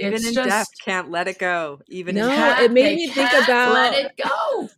[0.00, 1.80] Even it's in just death, can't let it go.
[1.88, 2.58] Even in death.
[2.58, 4.68] No, it made me think about- let it go.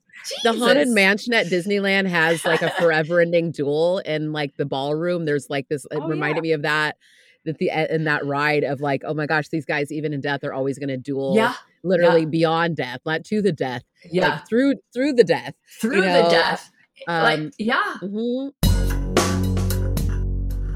[0.45, 5.25] the haunted mansion at Disneyland has like a forever ending duel and like the ballroom
[5.25, 6.49] there's like this it Oh, reminded yeah.
[6.49, 6.97] me of that
[7.45, 10.45] that the in that ride of like oh my gosh these guys even in death
[10.45, 13.83] are always going to duel Yeah, literally beyond death not to the death
[14.13, 16.71] yeah, like through through the death through you know, the death.
[17.09, 18.53] um, like, yeah, mhm.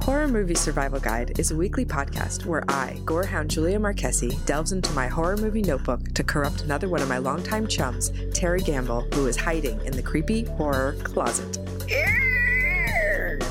[0.06, 4.92] Horror Movie Survival Guide is a weekly podcast where I, gorehound Julia Marchese, delves into
[4.92, 9.26] my horror movie notebook to corrupt another one of my longtime chums, Terry Gamble, who
[9.26, 11.58] is hiding in the creepy horror closet.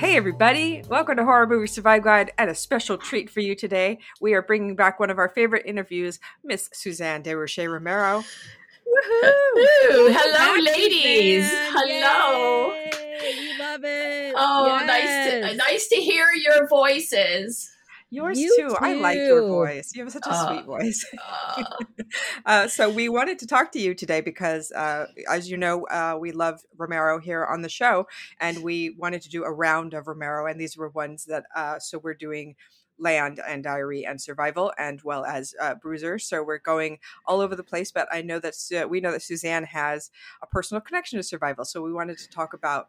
[0.00, 3.98] Hey everybody, welcome to Horror Movie Survive Guide and a special treat for you today.
[4.18, 8.20] We are bringing back one of our favorite interviews, Miss Suzanne Desrocher-Romero.
[8.22, 9.24] Woohoo!
[9.58, 11.44] Ooh, hello, ladies.
[11.44, 11.72] Suzanne.
[11.74, 12.72] Hello.
[12.72, 17.70] Yay, we love it Oh, nice to nice to hear your voices.
[18.10, 18.76] Yours You too.
[18.80, 19.92] I like your voice.
[19.94, 21.04] You have such a Uh, sweet voice.
[21.18, 21.64] Uh,
[22.46, 26.16] Uh, so we wanted to talk to you today because, uh, as you know, uh,
[26.18, 28.06] we love Romero here on the show,
[28.40, 31.44] and we wanted to do a round of Romero, and these were ones that.
[31.54, 32.56] Uh, so we're doing
[32.98, 36.18] land and diary and survival, and well as uh, bruiser.
[36.18, 37.92] So we're going all over the place.
[37.92, 38.54] But I know that
[38.90, 40.10] we know that Suzanne has
[40.42, 42.88] a personal connection to survival, so we wanted to talk about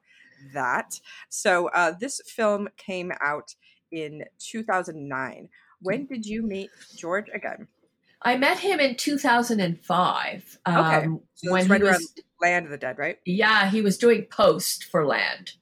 [0.53, 0.99] that.
[1.29, 3.55] So uh, this film came out
[3.91, 5.49] in 2009.
[5.81, 7.67] When did you meet George again?
[8.21, 10.59] I met him in 2005.
[10.67, 10.77] Okay.
[10.77, 13.17] um, So when it's he right was, Land of the Dead, right?
[13.25, 15.53] yeah, he was doing post for Land,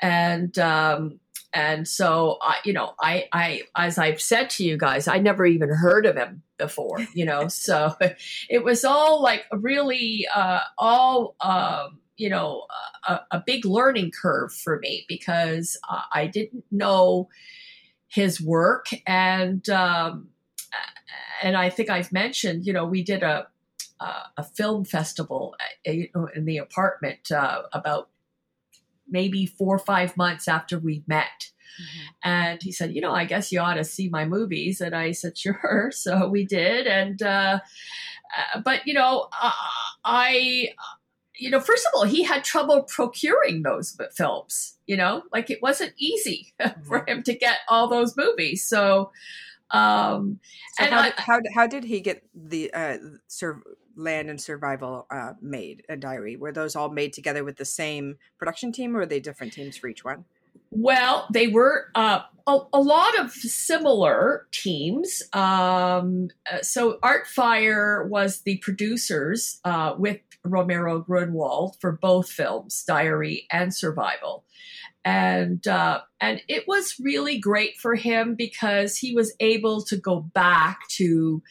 [0.00, 1.20] and um,
[1.52, 5.46] and so I, you know, I, I, as I've said to you guys, I never
[5.46, 7.94] even heard of him before, you know, so
[8.50, 12.66] it was all like really, uh, all, um, you know,
[13.08, 17.28] a, a big learning curve for me because uh, I didn't know
[18.08, 20.28] his work and um,
[21.42, 23.46] and I think I've mentioned, you know, we did a
[24.00, 28.08] uh, a film festival uh, you know, in the apartment uh, about
[29.08, 31.50] maybe four or five months after we met.
[32.24, 34.80] And he said, you know, I guess you ought to see my movies.
[34.80, 35.90] And I said, sure.
[35.94, 36.86] So we did.
[36.86, 37.60] And, uh,
[38.36, 39.52] uh, but, you know, uh,
[40.04, 40.70] I,
[41.38, 45.62] you know, first of all, he had trouble procuring those films, you know, like it
[45.62, 46.52] wasn't easy
[46.84, 48.68] for him to get all those movies.
[48.68, 49.12] So,
[49.70, 50.40] um,
[50.76, 52.98] So and how, I- did, how, how did he get the uh,
[53.28, 53.62] sur-
[53.96, 56.36] Land and Survival uh, made and Diary?
[56.36, 59.76] Were those all made together with the same production team, or were they different teams
[59.76, 60.24] for each one?
[60.70, 65.22] Well, they were uh, a, a lot of similar teams.
[65.32, 73.46] Um, uh, so Artfire was the producers uh, with Romero Grunwald for both films, Diary
[73.50, 74.44] and Survival.
[75.04, 80.20] And uh, and it was really great for him because he was able to go
[80.20, 81.42] back to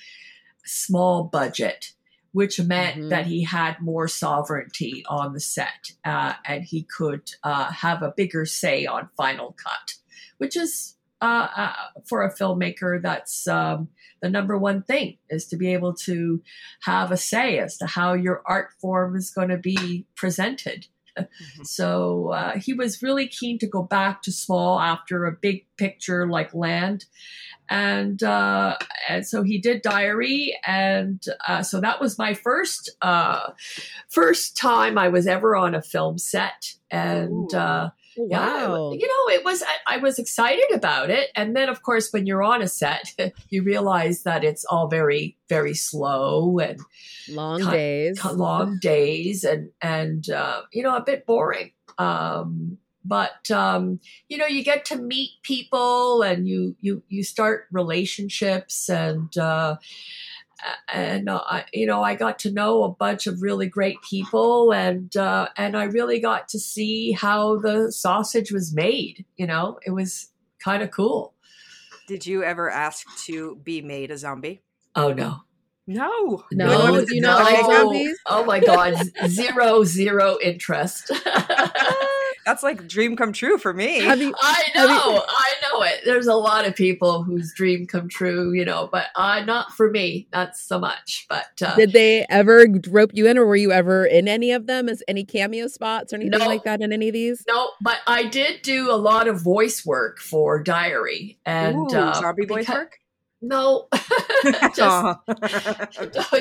[0.66, 1.94] small budget,
[2.32, 3.10] which meant Mhm.
[3.10, 8.14] that he had more sovereignty on the set uh, and he could uh, have a
[8.16, 9.96] bigger say on final cut,
[10.38, 11.74] which is uh, uh,
[12.08, 13.90] for a filmmaker that's um,
[14.22, 16.44] the number one thing is to be able to
[16.84, 20.86] have a say as to how your art form is going to be presented.
[21.64, 26.28] So uh, he was really keen to go back to small after a big picture
[26.28, 27.06] like Land,
[27.70, 28.78] and uh,
[29.10, 33.52] and so he did Diary, and uh, so that was my first uh,
[34.10, 37.54] first time I was ever on a film set, and.
[38.18, 41.70] Uh, yeah, wow you know, it was I, I was excited about it, and then
[41.70, 43.14] of course when you're on a set,
[43.50, 46.80] you realize that it's all very very slow and
[47.30, 51.72] long cut- days cut- long days and and uh, you know a bit boring.
[51.98, 57.68] Um, but um, you know you get to meet people and you you you start
[57.72, 59.36] relationships and.
[59.38, 59.78] Uh,
[60.92, 64.74] and uh, I- you know, I got to know a bunch of really great people,
[64.74, 69.26] and uh, and I really got to see how the sausage was made.
[69.38, 70.30] You know, it was
[70.64, 71.34] kind of cool.
[72.08, 74.62] Did you ever ask to be made a zombie?
[74.96, 75.42] Oh no,
[75.86, 76.44] No.
[76.52, 78.18] No, Like, what do is you like zombies?
[78.26, 78.96] Oh my god,
[79.28, 81.12] zero zero interest.
[82.48, 84.00] That's like dream come true for me.
[84.00, 84.34] Have you?
[84.42, 86.00] I Have you- know, I know it.
[86.06, 89.92] There's a lot of people whose dream come true, you know, but uh, not for
[89.92, 91.26] me, not so much.
[91.28, 94.66] But uh, Did they ever rope you in, or were you ever in any of
[94.66, 96.48] them as any cameo spots or anything No.
[96.48, 97.44] like that in any of these?
[97.50, 102.14] no, but I did do a lot of voice work for Diary, and Ooh, uh,
[102.14, 103.00] zombie voice because- work.
[103.42, 103.88] No,
[104.76, 105.20] just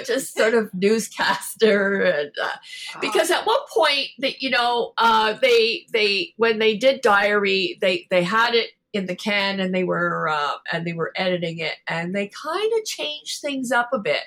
[0.07, 2.57] just sort of newscaster and uh,
[3.01, 8.07] because at one point that you know uh, they they when they did diary they
[8.11, 11.75] they had it in the can and they were uh, and they were editing it
[11.87, 14.23] and they kind of changed things up a bit.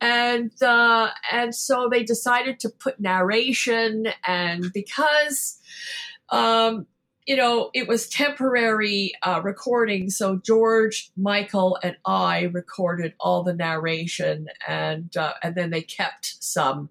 [0.00, 5.60] And uh, and so they decided to put narration and because
[6.30, 6.86] um,
[7.26, 10.10] you know it was temporary uh, recording.
[10.10, 16.42] So george michael and i recorded all the narration and uh, and then they kept
[16.42, 16.88] some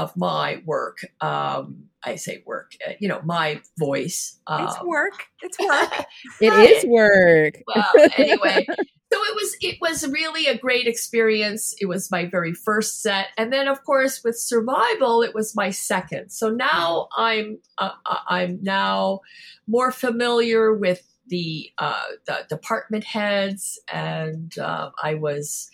[0.00, 5.26] of my work um, i say work uh, you know my voice it's um, work.
[5.42, 6.06] It's work.
[6.40, 7.54] it is work.
[7.66, 8.66] well anyway
[9.12, 13.28] so it was it was really a great experience it was my very first set
[13.36, 18.16] and then of course with survival it was my second so now i'm uh, uh,
[18.28, 19.20] i'm now
[19.66, 25.70] more familiar with the uh, the department heads and uh, i was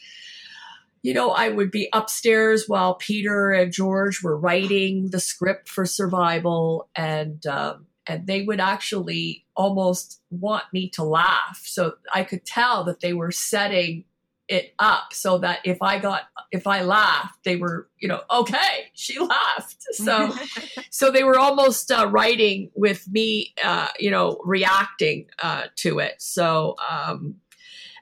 [1.06, 5.86] you know, I would be upstairs while Peter and George were writing the script for
[5.86, 11.62] Survival, and um, and they would actually almost want me to laugh.
[11.62, 14.02] So I could tell that they were setting
[14.48, 18.90] it up so that if I got if I laughed, they were you know okay,
[18.92, 19.76] she laughed.
[19.92, 20.34] So
[20.90, 26.16] so they were almost uh, writing with me, uh, you know, reacting uh, to it.
[26.18, 26.74] So.
[26.90, 27.36] Um,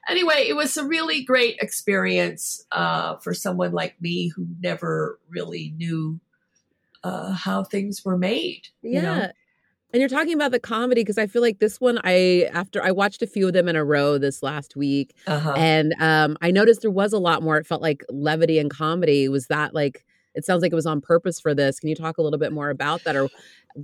[0.07, 5.73] anyway, it was a really great experience uh, for someone like me who never really
[5.77, 6.19] knew
[7.03, 8.67] uh, how things were made.
[8.81, 8.91] Yeah.
[8.91, 9.27] You know?
[9.93, 12.91] And you're talking about the comedy because I feel like this one I after I
[12.91, 15.53] watched a few of them in a row this last week Uh-huh.
[15.55, 19.29] and um I noticed there was a lot more it felt like levity and comedy
[19.29, 20.03] was that like
[20.33, 21.79] it sounds like it was on purpose for this.
[21.79, 23.29] Can you talk a little bit more about that or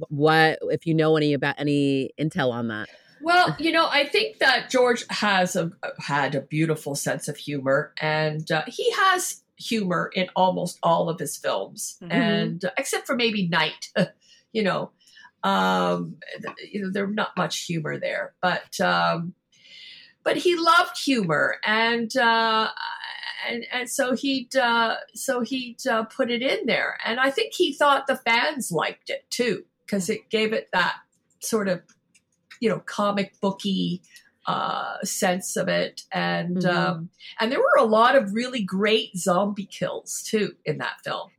[0.10, 2.90] what if you know any about any intel on that?
[3.24, 7.94] Well, you know, I think that George has a, had a beautiful sense of humor,
[8.02, 12.12] and uh, he has humor in almost all of his films, Mhm.
[12.12, 13.92] and uh, except for maybe Night,
[14.54, 14.92] you know,
[15.44, 19.34] um, th- you know, there's not much humor there, but um,
[20.24, 22.70] but he loved humor, and uh,
[23.50, 27.54] and and so he'd uh, so he'd uh, put it in there, and I think
[27.54, 30.96] he thought the fans liked it too because it gave it that
[31.40, 31.82] sort of
[32.62, 34.02] you know comic booky
[34.48, 36.74] uh sense of it and Mhm.
[36.76, 37.10] um
[37.40, 41.30] and there were a lot of really great zombie kills too in that film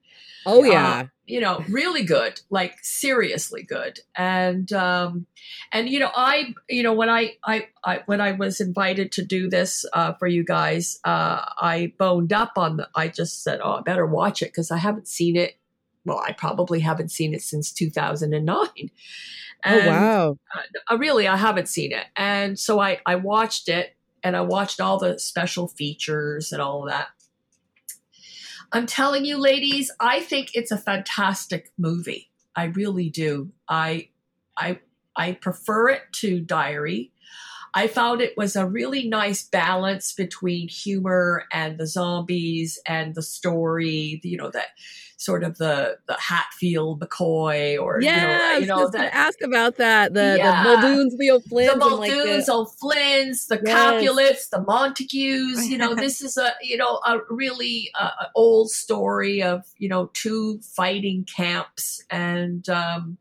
[0.45, 1.07] Oh Uh, yeah.
[1.27, 5.27] you know really good like seriously good and um
[5.73, 9.25] and you know i you know when i i, I when i was invited to
[9.25, 13.61] do this uh for you guys uh i boned up on the i just said
[13.63, 15.57] oh i better watch it because i haven't seen it
[16.05, 18.91] well i probably haven't seen it since 2009
[19.65, 20.39] oh wow.
[20.91, 22.07] uh, really i haven't seen it.
[22.17, 26.85] And so i i watched it and i watched all the special features and all
[26.85, 27.09] of that.
[28.73, 32.31] I'm telling you ladies i think it's a fantastic movie.
[32.55, 33.53] I really do.
[33.69, 34.09] I
[34.57, 34.81] i
[35.17, 37.13] i prefer it to diary
[37.75, 43.23] i found it was a really nice balance between humor and the zombies and the
[43.23, 44.69] story you know that
[45.17, 49.77] sort of the the hatfield mccoy or Yeah, you know, you know that ask about
[49.77, 50.15] that.
[50.15, 50.65] The Yeah.
[50.65, 53.73] the Muldoons, the O'Flynn's, the and, like, the- O'Flynn's, the Yes.
[53.73, 55.69] Capulets, the Montagues.
[55.71, 60.11] You know, this is a you know a really uh, old story of you know
[60.13, 63.17] two fighting camps, and um,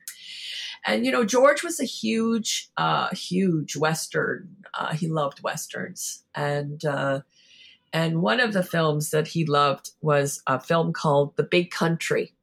[0.85, 4.55] and you know George was a huge, uh, huge Western.
[4.73, 7.21] Uh, he loved westerns, and uh,
[7.93, 12.33] and one of the films that he loved was a film called The Big Country.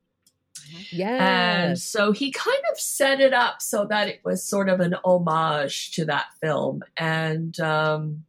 [0.91, 1.69] Yeah.
[1.69, 4.95] And so he kind of set it up so that it was sort of an
[5.05, 6.83] homage to that film.
[6.97, 8.25] And um,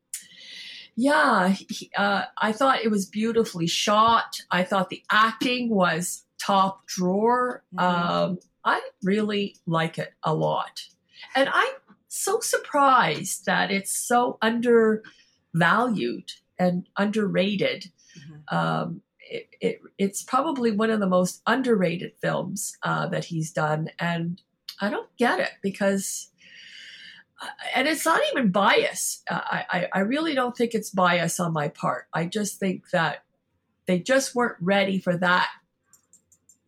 [0.95, 4.41] yeah, he, uh, I thought it was beautifully shot.
[4.51, 7.63] I thought the acting was top drawer.
[7.75, 7.81] Mhm.
[7.81, 10.81] Um, I really like it a lot.
[11.35, 11.73] And I'm
[12.07, 18.53] so surprised that it's so undervalued and underrated Mhm.
[18.53, 23.89] um, it, it, it's probably one of the most underrated films uh, that he's done,
[23.99, 24.41] and
[24.81, 26.31] I don't get it because,
[27.39, 29.21] uh, and it's not even bias.
[29.29, 32.07] Uh, I I really don't think it's bias on my part.
[32.11, 33.23] I just think that
[33.85, 35.49] they just weren't ready for that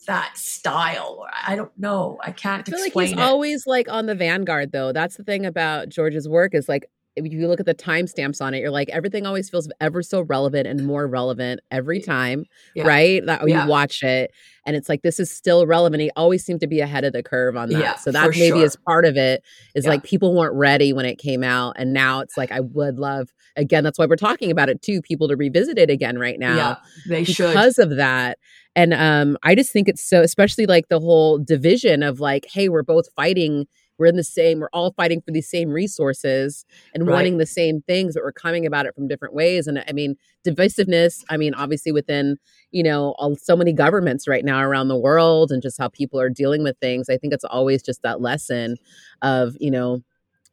[0.06, 1.28] that style.
[1.46, 2.18] I don't know.
[2.22, 3.20] I can't I feel like he's it.
[3.20, 4.92] always like on the vanguard though.
[4.92, 8.54] That's the thing about George's work is like if you look at the timestamps on
[8.54, 12.88] it, you're like everything always feels ever so relevant and more relevant every time, Yeah.
[12.88, 13.26] right?
[13.26, 13.64] That Yeah.
[13.66, 14.32] you watch it
[14.66, 16.02] and it's like this is still relevant.
[16.02, 17.80] He always seemed to be ahead of the curve on that.
[17.80, 18.64] Yeah, so that maybe sure.
[18.66, 19.44] is part of it.
[19.76, 22.98] Is like people weren't ready when it came out, and now it's like I would
[23.00, 23.84] love again.
[23.84, 25.02] That's why we're talking about it too.
[25.02, 26.76] People to revisit it again right now yeah,
[27.10, 27.48] they should.
[27.48, 28.38] because of that
[28.76, 32.70] and um i just think it's so especially like the whole division of like hey
[32.70, 33.68] we're both fighting
[34.02, 37.14] we're in the same we're all fighting for these same resources and Right.
[37.14, 40.16] wanting the same things but we're coming about it from different ways and i mean
[40.46, 42.38] divisiveness i mean obviously within
[42.72, 46.20] you know all, so many governments right now around the world and just how people
[46.20, 48.76] are dealing with things i think it's always just that lesson
[49.22, 50.02] of you know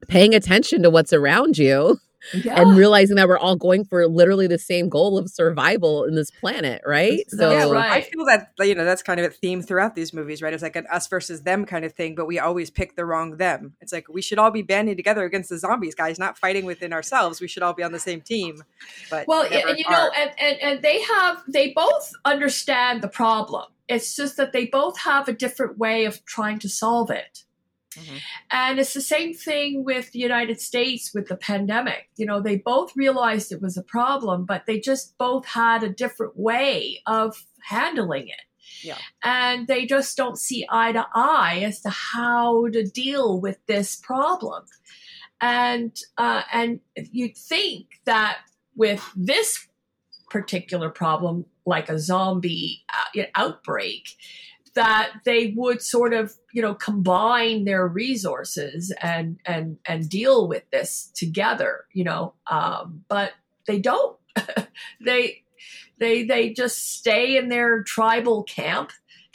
[0.09, 1.99] paying attention to what's around you
[2.33, 2.61] yeah.
[2.61, 6.31] and realizing that we're all going for literally the same goal of survival in this
[6.31, 7.21] planet, right?
[7.29, 10.13] So yeah, well, I feel that you know that's kind of a theme throughout these
[10.13, 10.53] movies, right?
[10.53, 13.37] It's like an us versus them kind of thing, but we always pick the wrong
[13.37, 13.75] them.
[13.81, 16.93] It's like we should all be banding together against the zombies, guys, not fighting within
[16.93, 17.41] ourselves.
[17.41, 18.63] We should all be on the same team.
[19.11, 23.67] But well, and you know, and, and and they have they both understand the problem.
[23.89, 27.45] It's just that they both have a different way of trying to solve it.
[27.97, 28.21] Mhm.
[28.51, 32.11] And it's the same thing with the United States with the pandemic.
[32.17, 35.89] You know, they both realized it was a problem, but they just both had a
[35.89, 38.43] different way of handling it.
[38.83, 38.99] Yeah.
[39.23, 43.97] And they just don't see eye to eye as to how to deal with this
[43.97, 44.65] problem.
[45.41, 48.39] And uh, and you'd think that
[48.77, 49.67] with this
[50.31, 54.09] particular problem, like a zombie uh, outbreak,
[54.79, 60.63] that they would sort of you know combine their resources and and and deal with
[60.71, 63.33] this together you know um, but
[63.69, 64.17] they don't.
[65.05, 65.43] They
[65.99, 68.93] they they just stay in their tribal camp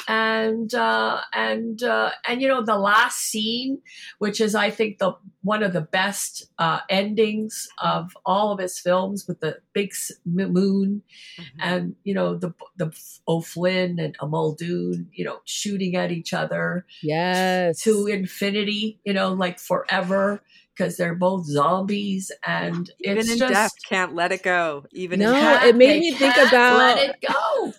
[0.07, 3.79] and uh and uh and you know the last scene
[4.17, 8.77] which is i think the one of the best uh endings of all of his
[8.79, 9.93] films with the big
[10.25, 11.03] moon
[11.39, 11.45] Mhm.
[11.59, 12.91] and you know the the
[13.27, 19.59] O'Flynn and Muldoon, you know, shooting at each other yes, to infinity, you know, like
[19.59, 20.41] forever
[20.75, 24.85] because they're both zombies and even it's in just death, can't let it go.
[24.91, 27.73] Even No, in can't- it made me think about let it go.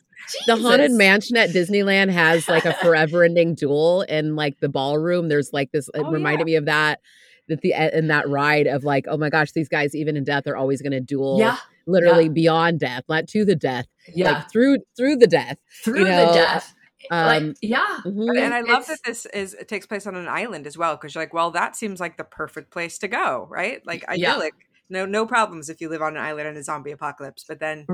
[0.47, 5.29] The haunted mansion at Disneyland has like a forever ending duel, in like the ballroom,
[5.29, 5.89] there's like this.
[5.95, 7.01] It Oh, reminded me of that.
[7.49, 10.47] That the in that ride of like, oh my gosh, these guys even in death
[10.47, 14.51] are always going to duel, Yeah, literally beyond death, not to the death, yeah, like
[14.51, 15.59] through through the death.
[15.85, 16.75] through know, the death.
[17.11, 18.41] Um, like, yeah, mhm.
[18.43, 20.97] and I love It's- that this is it takes place on an island as well
[20.97, 23.83] because you're like, well, that seems like the perfect place to go, right?
[23.87, 24.31] Like Yeah.
[24.31, 24.55] idyllic,
[24.89, 27.45] no no problems if you live on an island in a zombie apocalypse.
[27.47, 27.87] But then,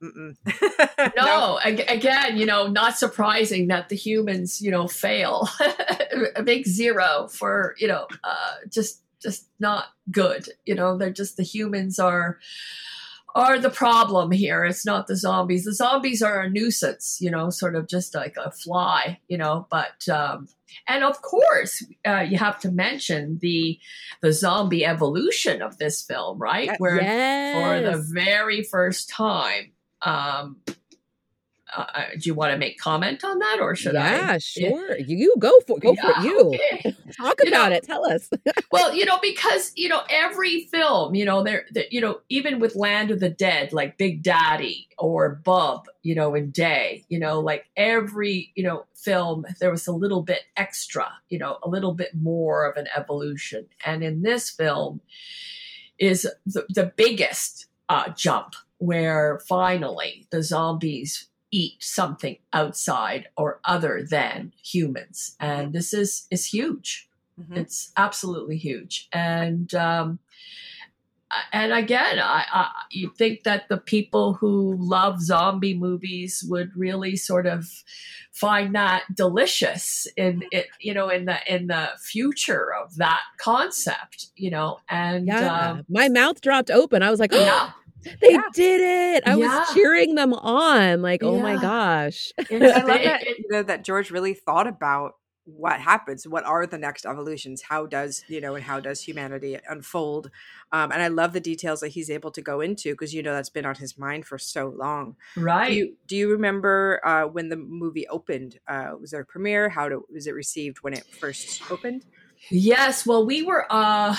[0.00, 0.34] no,
[1.16, 5.48] no, ag- again, you know, not surprising that the humans, you know, fail.
[6.36, 10.48] a big zero for, you know, uh, just just not good.
[10.64, 12.38] You know, they're just the humans are
[13.34, 14.64] are the problem here.
[14.64, 15.64] It's not the zombies.
[15.64, 19.66] The zombies are a nuisance, you know, sort of just like a fly, you know.
[19.70, 20.48] But um,
[20.86, 23.78] and of course, uh, you have to mention the
[24.22, 26.66] the zombie evolution of this film, right?
[26.68, 26.80] Yes.
[26.80, 29.72] Where for the very first time.
[30.02, 30.58] Um,
[31.76, 34.12] uh, uh, do you want to make comment on that, or should I?
[34.12, 34.96] yeah, sure.
[34.96, 36.24] You, you go for go for it.
[36.24, 36.96] You okay.
[37.14, 37.84] talk You know- about it.
[37.84, 38.30] Tell us.
[38.70, 42.58] Well, you know, because you know every film, you know, there, there- you know, even
[42.58, 47.18] with Land of the Dead, like Big Daddy or Bub, you know, in Day, you
[47.18, 51.68] know, like every you know film, there was a little bit extra, you know, a
[51.68, 55.00] little bit more of an evolution, and in this film
[55.98, 64.04] is the, the biggest uh, jump where finally the zombies eat something outside or other
[64.08, 65.36] than humans.
[65.40, 67.08] And this is is huge.
[67.40, 67.56] Mhm.
[67.56, 69.08] it's absolutely huge.
[69.12, 70.18] And um
[71.52, 77.16] and again I, I you think that the people who love zombie movies would really
[77.16, 77.66] sort of
[78.32, 84.28] find that delicious in it you know in the in the future of that concept
[84.36, 84.78] you know?
[84.88, 87.02] And Yeah, um, my mouth dropped open.
[87.02, 87.70] I was like, yeah
[88.04, 88.40] they Yeah.
[88.54, 89.22] did it.
[89.26, 89.58] I Yeah.
[89.58, 91.02] was cheering them on.
[91.02, 92.32] Like, oh my gosh.
[92.48, 95.12] it's I love that you know that George really thought about
[95.44, 99.58] what happens, what are the next evolutions, how does you know, and how does humanity
[99.68, 100.30] unfold,
[100.72, 103.32] um, and I love the details that he's able to go into because you know
[103.32, 105.16] that's been on his mind for so long.
[105.36, 108.58] right Do you do you remember uh, when the movie opened?
[108.68, 109.68] Uh, was there a premiere?
[109.70, 112.04] How do, was it received when it first opened?
[112.50, 114.16] Yes, well, we were uh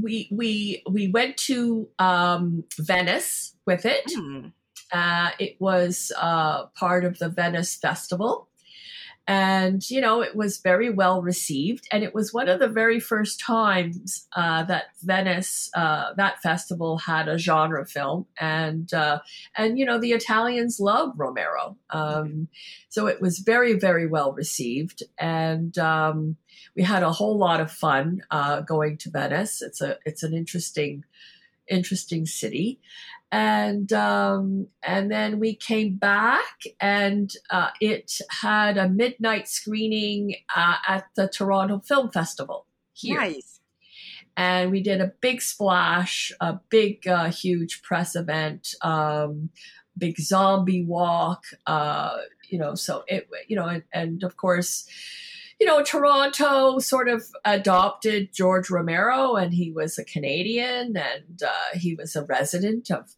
[0.00, 4.10] we we we went to um Venice with it.
[4.14, 4.48] Hmm.
[4.92, 8.49] Uh it was uh part of the Venice Festival
[9.30, 11.86] and you know it was very well received.
[11.92, 16.98] And it was one of the very first times uh, that venice uh, that festival
[16.98, 18.26] had a genre film.
[18.40, 19.20] And uh,
[19.56, 21.76] and you know the italians love romero.
[21.90, 22.48] Um,
[22.88, 25.04] so it was very very well received.
[25.16, 26.36] And um,
[26.74, 29.62] we had a whole lot of fun uh, going to venice.
[29.62, 31.04] It's a it's an interesting
[31.70, 32.80] interesting city
[33.32, 40.76] and um, and then we came back and uh, it had a midnight screening uh,
[40.86, 43.20] at the Toronto Film Festival here.
[43.20, 43.60] Nice.
[44.36, 49.50] And we did a big splash, a big, uh, huge press event, um,
[49.98, 51.44] big zombie walk.
[51.66, 52.16] Uh,
[52.48, 54.88] you know, so it, you know, and, and of course,
[55.60, 61.76] you know, Toronto sort of adopted George Romero, and he was a Canadian, and uh,
[61.78, 63.14] he was a resident of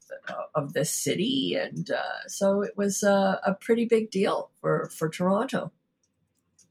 [0.54, 5.08] of this city, and uh, so it was a, a, pretty big deal for for
[5.08, 5.70] Toronto.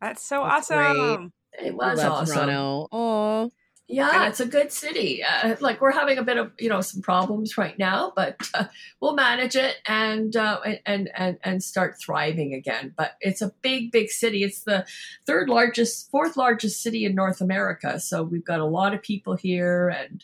[0.02, 1.32] That's so That's awesome!
[1.58, 1.68] Great.
[1.68, 2.36] It was awesome.
[2.36, 2.88] Toronto.
[2.92, 3.52] Oh,
[3.92, 5.22] yeah, it's a good city.
[5.24, 8.66] Uh, like we're having a bit of you know some problems right now, but uh,
[9.02, 12.94] we'll manage it and, uh, and and and start thriving again.
[12.96, 14.44] But it's a big, big city.
[14.44, 14.86] It's the
[15.26, 18.00] third largest, fourth largest city in North America.
[18.00, 20.24] So we've got a lot of people here, and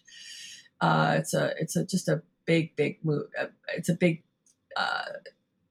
[0.80, 3.26] uh, it's a it's a just a big, big move.
[3.40, 4.24] Uh, it's a big
[4.78, 5.06] uh,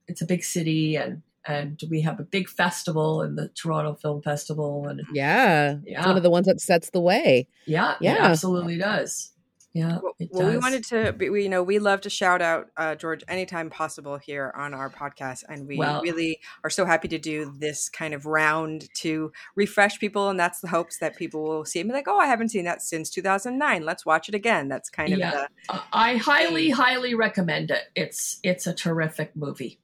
[0.06, 4.22] it's a big city, and and we have a big festival in the Toronto Film
[4.22, 5.98] Festival and yeah, yeah.
[5.98, 7.48] it's one of the ones that sets the way.
[7.66, 9.32] Yeah, yeah, absolutely does.
[9.76, 12.68] Yeah, well, well we wanted to, be, we, you know, we love to shout out
[12.78, 17.08] uh, George anytime possible here on our podcast, and we well, really are so happy
[17.08, 21.42] to do this kind of round to refresh people, and that's the hopes that people
[21.42, 23.84] will see and be like, "Oh, I haven't seen that since 2009.
[23.84, 25.46] Let's watch it again." That's kind of yeah.
[25.68, 27.82] The, I highly, highly recommend it.
[27.94, 29.78] It's it's a terrific movie.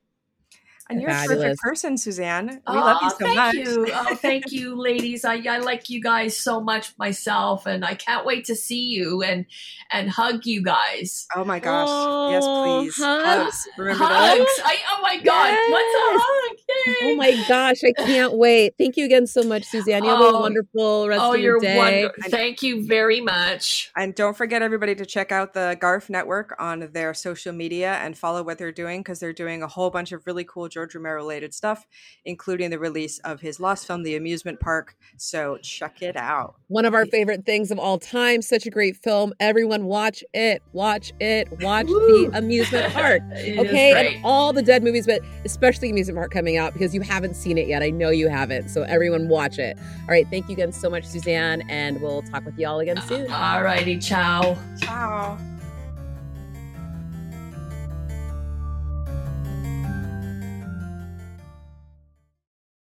[0.92, 1.38] And you're Fabulous.
[1.38, 2.48] a perfect person, Suzanne.
[2.48, 3.54] We oh, love you so thank much.
[3.54, 3.86] You.
[3.94, 5.24] Oh, thank you, ladies.
[5.24, 9.22] I, I like you guys so much myself, and I can't wait to see you
[9.22, 9.46] and
[9.90, 11.26] and hug you guys.
[11.34, 11.88] Oh my gosh!
[11.90, 13.04] Oh, yes, please.
[13.04, 13.68] Hugs.
[13.78, 14.50] Remember hugs.
[14.64, 15.46] I, oh my god!
[15.46, 15.72] Yes.
[15.72, 16.56] What's a hug?
[16.68, 17.12] Yay.
[17.12, 17.84] Oh my gosh!
[17.84, 18.74] I can't wait.
[18.76, 20.04] Thank you again so much, Suzanne.
[20.04, 22.04] You have oh, a wonderful rest oh, of your day.
[22.04, 23.90] Wonder- thank you very much.
[23.96, 28.16] And don't forget, everybody, to check out the Garf Network on their social media and
[28.16, 31.14] follow what they're doing because they're doing a whole bunch of really cool George Romero
[31.14, 31.86] related stuff,
[32.24, 34.96] including the release of his lost film, The Amusement Park.
[35.16, 36.56] So check it out.
[36.66, 38.42] One of our favorite things of all time.
[38.42, 39.32] Such a great film.
[39.38, 40.60] Everyone watch it.
[40.72, 41.48] Watch it.
[41.60, 43.22] Watch The Amusement Park.
[43.32, 44.14] okay.
[44.16, 47.58] And all the dead movies, but especially Amusement Park coming out because you haven't seen
[47.58, 47.82] it yet.
[47.84, 48.68] I know you haven't.
[48.68, 49.78] So everyone watch it.
[49.78, 50.26] All right.
[50.30, 51.62] Thank you again so much, Suzanne.
[51.68, 53.30] And we'll talk with you all again uh, soon.
[53.30, 53.98] All righty.
[53.98, 54.58] Ciao.
[54.80, 55.38] Ciao.